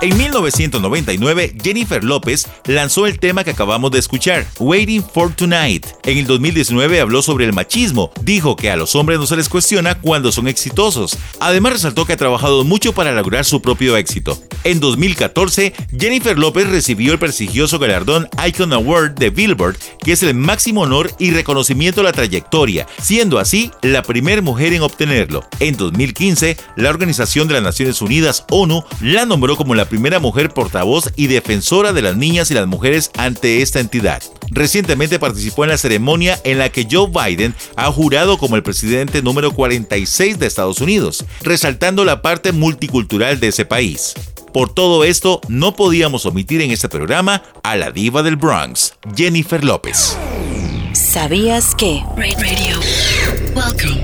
En 0.02 0.18
1999, 0.18 1.58
Jennifer 1.64 2.04
López 2.04 2.48
lanzó 2.66 3.06
el 3.06 3.20
tema 3.20 3.44
que 3.44 3.52
acabamos 3.52 3.92
de 3.92 4.00
escuchar, 4.00 4.48
Waiting 4.58 5.04
for 5.04 5.32
Tonight. 5.32 5.86
En 6.06 6.18
el 6.18 6.26
2019 6.26 7.00
habló 7.00 7.22
sobre 7.22 7.46
el 7.46 7.54
machismo. 7.54 8.12
Dijo 8.24 8.56
que 8.56 8.72
a 8.72 8.78
los 8.78 8.96
hombres 8.96 9.20
no 9.20 9.28
se 9.28 9.36
les 9.36 9.48
cuestiona 9.48 9.94
cuando 10.02 10.32
son 10.32 10.48
exitosos. 10.48 11.20
Además 11.40 11.74
resaltó 11.74 12.06
que 12.06 12.14
ha 12.14 12.18
trabajado 12.18 12.64
mucho 12.64 12.94
para 12.94 13.12
lograr 13.12 13.46
su 13.46 13.62
propio 13.62 13.96
éxito. 13.96 14.42
En 14.64 14.80
2014, 14.80 15.72
Jennifer 15.96 16.38
López 16.38 16.68
recibió 16.68 17.14
el 17.14 17.20
prestigioso 17.20 17.78
galardón 17.78 18.28
Icon 18.44 18.74
Award 18.74 19.12
de 19.12 19.30
Billboard, 19.30 19.78
que 20.04 20.14
es 20.14 20.24
el 20.24 20.34
máximo 20.34 20.82
honor 20.82 21.12
y 21.20 21.30
reconocimiento 21.30 22.02
a 22.02 22.06
la 22.06 22.12
trayectoria, 22.12 22.88
siendo 23.00 23.38
así 23.38 23.70
la 23.84 24.02
primera 24.02 24.42
mujer 24.42 24.74
en 24.74 24.82
obtenerlo. 24.82 25.46
En 25.60 25.78
2015, 25.78 26.58
la 26.76 26.90
Organización 26.90 27.48
de 27.48 27.54
las 27.54 27.64
Naciones 27.64 28.02
Unidas, 28.02 28.46
ONU, 28.50 28.84
la 29.00 29.28
nombró 29.28 29.56
como 29.56 29.76
la 29.76 29.91
primera 29.92 30.22
mujer 30.22 30.54
portavoz 30.54 31.12
y 31.18 31.28
defensora 31.28 31.92
de 31.92 32.02
las 32.02 32.16
niñas 32.16 32.50
y 32.50 32.54
las 32.54 32.66
mujeres 32.66 33.12
ante 33.18 33.62
esta 33.62 33.82
entidad. 33.82 34.24
Recientemente 34.50 35.20
participó 35.20 35.66
en 35.66 35.72
la 35.72 35.78
ceremonia 35.78 36.40
en 36.46 36.60
la 36.60 36.70
que 36.70 36.88
Joe 36.90 37.10
Biden 37.10 37.54
ha 37.76 37.92
jurado 37.92 38.38
como 38.38 38.56
el 38.56 38.64
presidente 38.64 39.22
número 39.22 39.52
46 39.52 40.40
de 40.40 40.48
Estados 40.48 40.80
Unidos, 40.80 41.26
resaltando 41.42 42.06
la 42.06 42.22
parte 42.22 42.54
multicultural 42.54 43.42
de 43.42 43.50
ese 43.50 43.66
país. 43.66 44.14
Por 44.54 44.74
todo 44.74 45.04
esto, 45.04 45.42
no 45.50 45.76
podíamos 45.76 46.26
omitir 46.26 46.62
en 46.62 46.72
este 46.72 46.88
programa 46.88 47.44
a 47.62 47.76
la 47.76 47.92
diva 47.92 48.24
del 48.24 48.38
Bronx, 48.38 48.94
Jennifer 49.14 49.62
López. 49.62 50.18
¿Sabías 50.94 51.76
que? 51.76 52.02
Radio. 52.16 52.80
Welcome. 53.54 54.02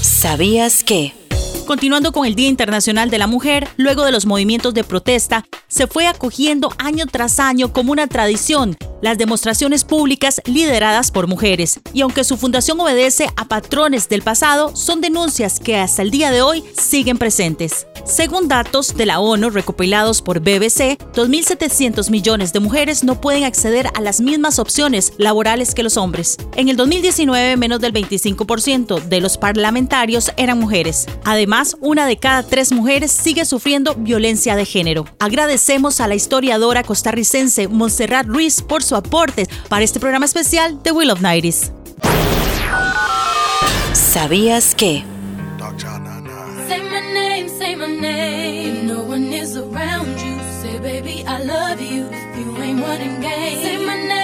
¿Sabías 0.00 0.84
que? 0.84 1.23
Continuando 1.66 2.12
con 2.12 2.26
el 2.26 2.34
Día 2.34 2.48
Internacional 2.48 3.08
de 3.08 3.18
la 3.18 3.26
Mujer, 3.26 3.68
luego 3.76 4.04
de 4.04 4.12
los 4.12 4.26
movimientos 4.26 4.74
de 4.74 4.84
protesta, 4.84 5.44
se 5.66 5.86
fue 5.86 6.06
acogiendo 6.06 6.70
año 6.78 7.06
tras 7.06 7.40
año 7.40 7.72
como 7.72 7.92
una 7.92 8.06
tradición 8.06 8.76
las 9.04 9.18
demostraciones 9.18 9.84
públicas 9.84 10.40
lideradas 10.46 11.10
por 11.10 11.26
mujeres. 11.26 11.78
Y 11.92 12.00
aunque 12.00 12.24
su 12.24 12.38
fundación 12.38 12.80
obedece 12.80 13.28
a 13.36 13.44
patrones 13.44 14.08
del 14.08 14.22
pasado, 14.22 14.74
son 14.74 15.02
denuncias 15.02 15.60
que 15.60 15.76
hasta 15.76 16.00
el 16.00 16.10
día 16.10 16.30
de 16.30 16.40
hoy 16.40 16.64
siguen 16.72 17.18
presentes. 17.18 17.86
Según 18.06 18.48
datos 18.48 18.96
de 18.96 19.06
la 19.06 19.20
ONU 19.20 19.50
recopilados 19.50 20.22
por 20.22 20.40
BBC, 20.40 20.98
2.700 21.14 22.10
millones 22.10 22.52
de 22.54 22.60
mujeres 22.60 23.04
no 23.04 23.20
pueden 23.20 23.44
acceder 23.44 23.88
a 23.94 24.00
las 24.00 24.22
mismas 24.22 24.58
opciones 24.58 25.12
laborales 25.18 25.74
que 25.74 25.82
los 25.82 25.98
hombres. 25.98 26.38
En 26.56 26.70
el 26.70 26.76
2019, 26.76 27.58
menos 27.58 27.80
del 27.80 27.92
25% 27.92 29.02
de 29.02 29.20
los 29.20 29.36
parlamentarios 29.36 30.32
eran 30.38 30.58
mujeres. 30.58 31.06
Además, 31.24 31.53
una 31.80 32.06
de 32.06 32.16
cada 32.16 32.42
tres 32.42 32.72
mujeres 32.72 33.12
sigue 33.12 33.44
sufriendo 33.44 33.94
violencia 33.94 34.56
de 34.56 34.64
género. 34.64 35.06
Agradecemos 35.20 36.00
a 36.00 36.08
la 36.08 36.14
historiadora 36.14 36.82
costarricense 36.82 37.68
Montserrat 37.68 38.26
Ruiz 38.26 38.60
por 38.60 38.82
su 38.82 38.96
aporte 38.96 39.46
para 39.68 39.84
este 39.84 40.00
programa 40.00 40.24
especial 40.24 40.82
de 40.82 40.90
Will 40.90 41.10
of 41.10 41.20
Nighties. 41.20 41.70
¿Sabías 43.92 44.74
que? 44.74 45.04
Say 46.68 46.80
my 46.82 47.00
name, 47.12 47.48
say 47.48 47.76
my 47.76 47.86
name. 47.86 48.86
No 48.86 49.02
one 49.02 49.32
is 49.32 49.56
around 49.56 50.18
you, 50.18 50.38
say, 50.60 50.78
baby, 50.80 51.24
I 51.26 51.44
love 51.44 51.80
you. 51.80 52.08
You 52.36 52.62
ain't 52.62 52.80
running 52.80 53.20
game, 53.20 53.62
say 53.62 53.76
my 53.84 53.96
name, 53.96 54.23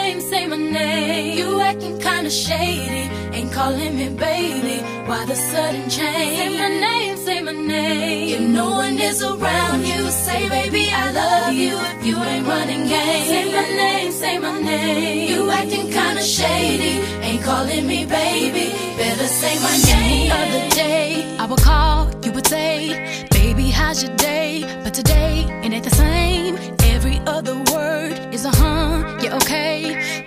my 0.50 0.56
name. 0.56 1.38
You 1.38 1.60
acting 1.60 1.98
kinda 2.00 2.28
shady, 2.28 3.04
ain't 3.36 3.52
calling 3.52 3.96
me 3.96 4.08
baby. 4.08 4.76
Why 5.08 5.24
the 5.24 5.36
sudden 5.36 5.88
change? 5.88 6.38
Say 6.38 6.48
my 6.58 6.68
name, 6.86 7.16
say 7.16 7.40
my 7.40 7.52
name. 7.52 8.34
If 8.34 8.40
no 8.58 8.66
one 8.70 8.98
is 8.98 9.22
around 9.22 9.86
you, 9.86 10.10
say, 10.10 10.48
baby, 10.48 10.90
I 10.92 11.12
love 11.12 11.54
you. 11.54 11.74
If 11.94 12.06
you 12.06 12.16
ain't 12.30 12.46
running 12.46 12.84
game, 12.88 13.26
say 13.32 13.44
my 13.58 13.68
name, 13.82 14.12
say 14.12 14.38
my 14.38 14.60
name. 14.60 15.30
You 15.30 15.50
acting 15.50 15.88
kinda 15.98 16.22
shady, 16.22 16.94
ain't 17.26 17.42
calling 17.44 17.86
me 17.86 18.04
baby. 18.04 18.66
Better 18.98 19.28
say 19.40 19.54
my 19.68 19.76
name. 19.92 20.32
Other 20.32 20.64
day, 20.74 21.36
I 21.38 21.46
would 21.46 21.62
call, 21.62 22.10
you 22.24 22.32
would 22.32 22.46
say, 22.46 23.26
baby, 23.30 23.70
how's 23.70 24.02
your 24.02 24.14
day? 24.16 24.64
But 24.82 24.94
today, 24.94 25.46
it 25.64 25.72
ain't 25.72 25.84
the 25.84 25.96
same. 26.04 26.58
Every 26.94 27.18
other 27.36 27.56
word 27.72 28.34
is 28.34 28.44
a 28.44 28.50
huh, 28.50 29.18
yeah, 29.22 29.36
okay. 29.36 30.20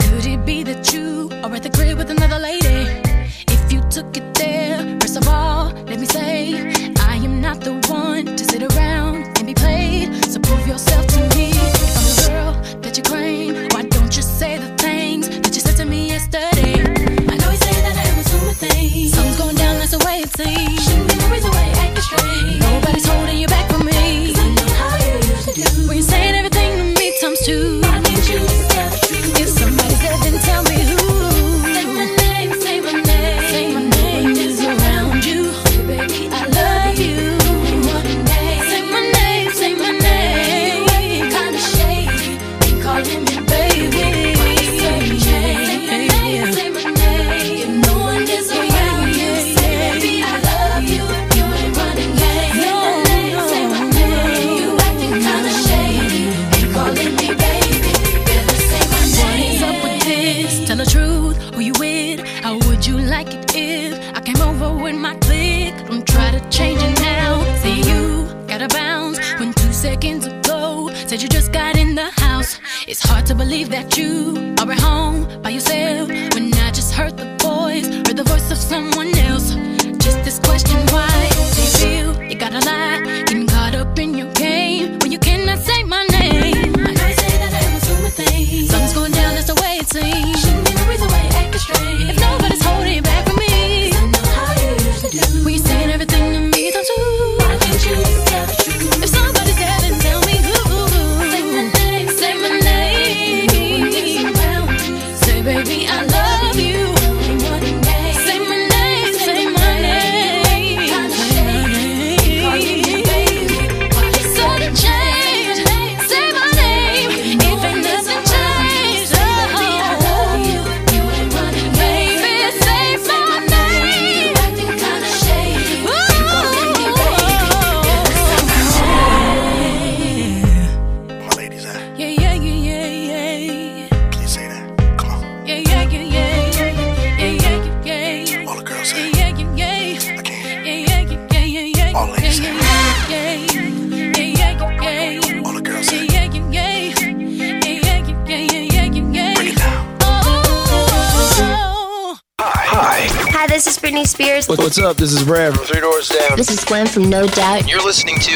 Britney 153.84 154.08
Spears. 154.08 154.48
What's 154.48 154.78
up? 154.78 154.96
This 154.96 155.12
is 155.12 155.26
Rev. 155.26 155.56
Three 155.66 155.82
Doors 155.82 156.08
Down. 156.08 156.38
This 156.38 156.50
is 156.50 156.64
Gwen 156.64 156.88
from 156.88 157.10
No 157.10 157.28
Doubt. 157.28 157.68
You're 157.68 157.84
listening 157.84 158.16
to 158.20 158.32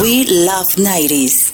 We 0.00 0.24
Love 0.24 0.74
90s. 0.76 1.52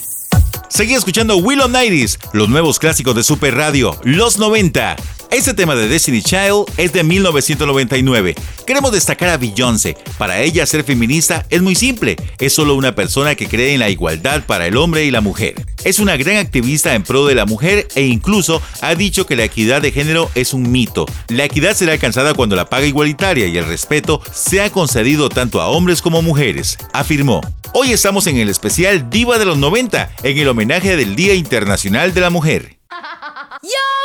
Seguí 0.68 0.94
escuchando 0.94 1.38
Willow 1.38 1.66
Nighties, 1.66 2.16
los 2.32 2.48
nuevos 2.48 2.78
clásicos 2.78 3.16
de 3.16 3.24
Super 3.24 3.56
Radio, 3.56 3.98
los 4.04 4.38
90. 4.38 4.94
Este 5.32 5.54
tema 5.54 5.74
de 5.74 5.88
Destiny 5.88 6.20
Child 6.20 6.66
es 6.76 6.92
de 6.92 7.02
1999. 7.02 8.34
Queremos 8.66 8.92
destacar 8.92 9.30
a 9.30 9.38
Beyoncé. 9.38 9.96
Para 10.18 10.42
ella 10.42 10.66
ser 10.66 10.84
feminista 10.84 11.46
es 11.48 11.62
muy 11.62 11.74
simple. 11.74 12.16
Es 12.38 12.52
solo 12.52 12.74
una 12.74 12.94
persona 12.94 13.34
que 13.34 13.48
cree 13.48 13.72
en 13.72 13.80
la 13.80 13.88
igualdad 13.88 14.44
para 14.44 14.66
el 14.66 14.76
hombre 14.76 15.06
y 15.06 15.10
la 15.10 15.22
mujer. 15.22 15.54
Es 15.84 16.00
una 16.00 16.18
gran 16.18 16.36
activista 16.36 16.94
en 16.94 17.02
pro 17.02 17.24
de 17.24 17.34
la 17.34 17.46
mujer 17.46 17.88
e 17.94 18.02
incluso 18.02 18.60
ha 18.82 18.94
dicho 18.94 19.24
que 19.24 19.34
la 19.34 19.44
equidad 19.44 19.80
de 19.80 19.90
género 19.90 20.30
es 20.34 20.52
un 20.52 20.70
mito. 20.70 21.06
La 21.28 21.46
equidad 21.46 21.74
será 21.74 21.94
alcanzada 21.94 22.34
cuando 22.34 22.54
la 22.54 22.68
paga 22.68 22.84
igualitaria 22.84 23.46
y 23.46 23.56
el 23.56 23.64
respeto 23.64 24.20
sea 24.34 24.68
concedido 24.70 25.30
tanto 25.30 25.62
a 25.62 25.68
hombres 25.68 26.02
como 26.02 26.20
mujeres, 26.20 26.76
afirmó. 26.92 27.40
Hoy 27.72 27.92
estamos 27.92 28.26
en 28.26 28.36
el 28.36 28.50
especial 28.50 29.08
Diva 29.08 29.38
de 29.38 29.46
los 29.46 29.56
90, 29.56 30.10
en 30.24 30.36
el 30.36 30.48
homenaje 30.48 30.94
del 30.94 31.16
Día 31.16 31.32
Internacional 31.32 32.12
de 32.12 32.20
la 32.20 32.28
Mujer. 32.28 32.76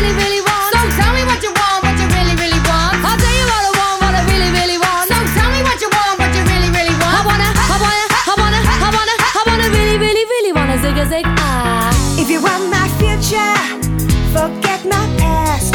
So 0.00 0.80
tell 0.96 1.12
me 1.12 1.24
what 1.28 1.42
you 1.42 1.52
want, 1.52 1.84
what 1.84 1.92
you 2.00 2.08
really, 2.08 2.32
really 2.40 2.60
want. 2.64 2.96
I'll 3.04 3.20
tell 3.20 3.36
you 3.36 3.44
what 3.44 3.62
I 3.68 3.72
want, 3.76 3.96
what 4.00 4.14
I 4.16 4.24
really, 4.32 4.48
really 4.48 4.78
want. 4.80 5.12
So 5.12 5.16
tell 5.36 5.50
me 5.52 5.60
what 5.60 5.76
you 5.76 5.90
want, 5.92 6.16
what 6.16 6.32
you 6.32 6.40
really, 6.48 6.72
really 6.72 6.96
want. 6.96 7.20
I 7.20 7.26
wanna, 7.28 7.48
I 7.52 7.76
wanna, 7.76 8.06
I 8.08 8.34
wanna, 8.40 8.60
I 8.64 8.88
wanna, 8.96 9.14
I 9.20 9.42
wanna 9.44 9.68
really, 9.76 9.98
really, 10.00 10.24
really 10.24 10.52
wanna 10.56 10.78
zig 10.80 10.96
a 10.96 11.04
zig 11.04 11.26
ah. 11.26 11.92
If 12.18 12.30
you 12.30 12.40
want 12.40 12.70
my 12.72 12.88
future, 12.96 13.52
forget 14.32 14.80
my 14.88 15.04
past. 15.20 15.74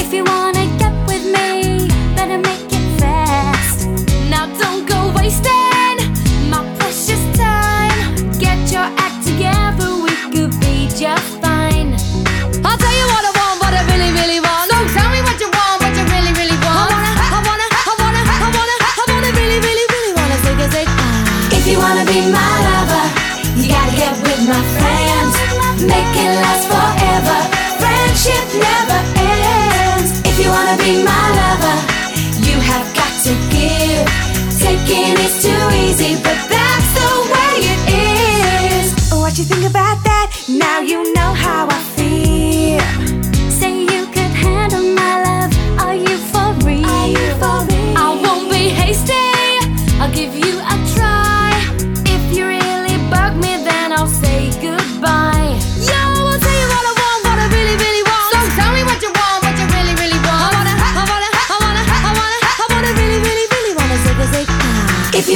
If 0.00 0.14
you 0.14 0.24
wanna 0.24 0.64
get 0.80 0.94
with 1.04 1.24
me, 1.28 1.88
better 2.16 2.38
make 2.40 2.72
it 2.72 2.86
fast. 2.98 3.88
Now 4.32 4.46
don't 4.56 4.88
go 4.88 5.12
wasting 5.12 6.00
my 6.48 6.64
precious 6.80 7.20
time. 7.36 8.16
Get 8.40 8.72
your 8.72 8.88
act 9.04 9.20
together, 9.26 10.00
we 10.00 10.16
could 10.32 10.58
be 10.60 10.88
just 10.96 11.33
Making 34.86 35.23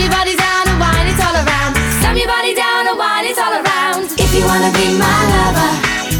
your 0.00 0.10
body 0.10 0.34
down 0.36 0.64
and 0.68 0.80
wine 0.80 1.08
it 1.12 1.20
all 1.20 1.36
around. 1.36 1.72
Slam 2.00 2.16
your 2.16 2.26
body 2.26 2.54
down 2.54 2.88
and 2.88 2.96
wine 2.96 3.26
it 3.28 3.36
all 3.36 3.52
around. 3.52 4.08
If 4.16 4.32
you 4.32 4.42
wanna 4.48 4.72
be 4.72 4.86
my 4.96 5.20
lover, 5.34 5.70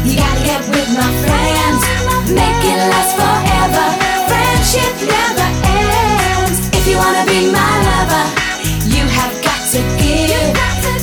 you 0.05 0.13
gotta 0.21 0.41
get 0.45 0.61
with 0.69 0.89
my 0.93 1.09
friends. 1.25 1.81
Make 2.29 2.61
it 2.61 2.79
last 2.93 3.17
forever. 3.17 3.85
Friendship 4.29 4.93
never 5.01 5.47
ends. 5.65 6.61
If 6.77 6.85
you 6.85 6.97
wanna 6.97 7.25
be 7.25 7.49
my 7.49 7.73
lover, 7.89 8.25
you 8.85 9.03
have 9.17 9.33
got 9.41 9.61
to 9.73 9.81
give. 9.97 10.53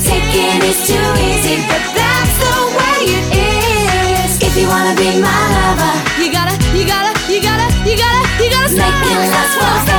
Taking 0.07 0.63
is 0.63 0.79
too 0.87 1.09
easy, 1.29 1.59
but 1.67 1.83
that's 1.99 2.35
the 2.43 2.57
way 2.79 2.99
it 3.19 3.27
is. 3.35 4.31
If 4.39 4.55
you 4.55 4.69
wanna 4.69 4.95
be 4.95 5.19
my 5.19 5.43
lover, 5.59 5.95
You 6.23 6.31
gotta, 6.31 6.55
you 6.77 6.87
gotta, 6.87 7.13
you 7.33 7.41
gotta, 7.43 7.67
you 7.89 7.97
gotta, 7.99 8.23
you 8.39 8.51
gotta 8.55 8.75
Make 8.77 9.03
it 9.11 9.19
last 9.35 9.55
forever. 9.59 9.98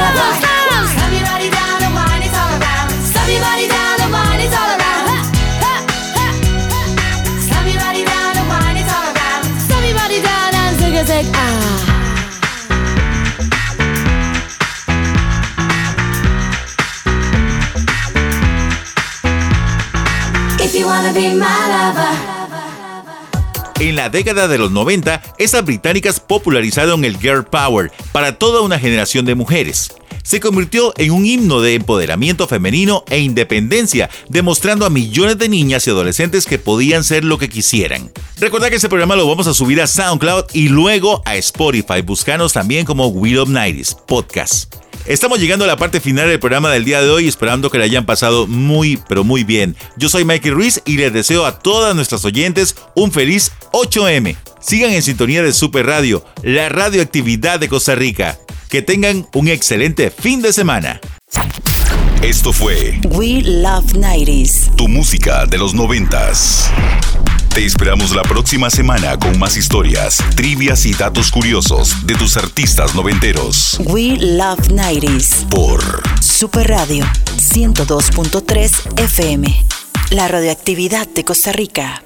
En 23.80 23.95
la 23.95 24.10
década 24.10 24.47
de 24.47 24.57
los 24.57 24.72
90, 24.72 25.22
estas 25.38 25.64
británicas 25.64 26.20
popularizaron 26.20 27.05
el 27.05 27.18
Girl 27.18 27.45
Power 27.45 27.91
para 28.12 28.38
toda 28.38 28.62
una 28.62 28.78
generación 28.78 29.26
de 29.26 29.36
mujeres. 29.36 29.93
Se 30.24 30.39
convirtió 30.39 30.93
en 30.97 31.12
un 31.12 31.26
himno 31.26 31.62
de 31.62 31.76
empoderamiento 31.76 32.47
femenino 32.47 33.03
e 33.10 33.20
independencia, 33.20 34.10
demostrando 34.30 34.86
a 34.86 34.89
millones 34.89 35.38
de 35.38 35.49
niñas 35.49 35.88
y 35.88 35.89
adolescentes 35.89 36.45
que 36.45 36.60
podían 36.60 37.03
ser 37.03 37.24
lo 37.24 37.38
que 37.38 37.49
quisieran. 37.49 38.12
Recordad 38.39 38.70
que 38.70 38.76
este 38.76 38.89
programa 38.89 39.16
lo 39.16 39.28
vamos 39.28 39.47
a 39.47 39.53
subir 39.53 39.82
a 39.82 39.88
SoundCloud 39.88 40.45
y 40.53 40.70
luego 40.70 41.22
a 41.26 41.36
Spotify. 41.38 42.01
Buscanos 42.03 42.53
también 42.53 42.86
como 42.86 43.07
Will 43.07 43.39
of 43.39 43.49
Nighties 43.49 43.95
Podcast. 44.07 44.76
Estamos 45.05 45.39
llegando 45.39 45.66
a 45.66 45.68
la 45.68 45.78
parte 45.78 45.99
final 45.99 46.30
del 46.30 46.39
programa 46.39 46.70
del 46.70 46.86
día 46.86 47.01
de 47.01 47.10
hoy, 47.10 47.28
esperando 47.28 47.72
que 47.72 47.80
le 47.80 47.86
hayan 47.86 48.05
pasado 48.05 48.45
muy, 48.45 48.99
pero 49.07 49.24
muy 49.24 49.43
bien. 49.43 49.76
Yo 49.97 50.07
soy 50.07 50.24
Michael 50.24 50.53
Ruiz 50.53 50.82
y 50.86 50.97
les 50.97 51.12
deseo 51.12 51.45
a 51.45 51.57
todas 51.57 51.95
nuestras 51.95 52.24
oyentes 52.26 52.76
un 52.95 53.12
feliz 53.12 53.51
8M. 53.72 54.36
Sigan 54.60 54.91
en 54.91 55.01
sintonía 55.01 55.41
de 55.41 55.53
Super 55.53 55.88
Radio, 55.88 56.24
la 56.43 56.70
radioactividad 56.70 57.60
de 57.60 57.70
Costa 57.70 57.95
Rica. 57.95 58.38
Que 58.70 58.84
tengan 58.84 59.28
un 59.34 59.47
excelente 59.47 60.11
fin 60.11 60.43
de 60.43 60.53
semana. 60.53 61.01
Esto 62.22 62.53
fue 62.53 62.99
We 63.09 63.41
Love 63.41 63.93
90s. 63.93 64.76
tu 64.76 64.88
música 64.88 65.47
de 65.47 65.57
los 65.57 65.74
noventas. 65.74 66.70
Te 67.51 67.65
esperamos 67.65 68.15
la 68.15 68.22
próxima 68.22 68.70
semana 68.70 69.17
con 69.17 69.39
más 69.39 69.57
historias, 69.57 70.24
trivias 70.36 70.86
y 70.86 70.93
datos 70.93 71.32
curiosos 71.32 72.05
de 72.05 72.13
tus 72.13 72.38
artistas 72.38 72.93
noventeros. 72.93 73.80
We 73.86 74.17
Love 74.17 74.59
90s. 74.70 75.49
Por 75.49 75.82
Super 76.22 76.67
Radio 76.67 77.05
102.3 77.38 79.01
FM. 79.01 79.65
La 80.11 80.28
radioactividad 80.28 81.07
de 81.07 81.24
Costa 81.26 81.51
Rica. 81.51 82.03